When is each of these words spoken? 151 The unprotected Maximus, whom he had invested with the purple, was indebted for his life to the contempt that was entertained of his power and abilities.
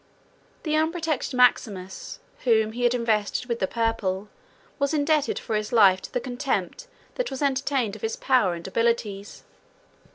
151 0.63 0.63
The 0.73 0.83
unprotected 0.83 1.33
Maximus, 1.37 2.19
whom 2.43 2.71
he 2.71 2.85
had 2.85 2.95
invested 2.95 3.47
with 3.47 3.59
the 3.59 3.67
purple, 3.67 4.29
was 4.79 4.95
indebted 4.95 5.37
for 5.37 5.55
his 5.55 5.71
life 5.71 6.01
to 6.01 6.11
the 6.11 6.19
contempt 6.19 6.87
that 7.13 7.29
was 7.29 7.43
entertained 7.43 7.95
of 7.95 8.01
his 8.01 8.15
power 8.15 8.55
and 8.55 8.67
abilities. 8.67 9.43